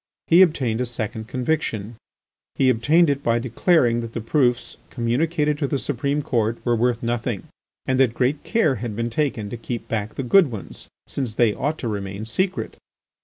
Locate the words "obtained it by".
2.71-3.37